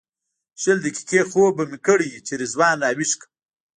شل 0.61 0.77
دقیقې 0.85 1.21
خوب 1.29 1.51
به 1.57 1.63
مې 1.69 1.77
کړی 1.87 2.07
وي 2.11 2.19
چې 2.27 2.33
رضوان 2.41 2.75
راویښ 2.83 3.11
کړم. 3.19 3.29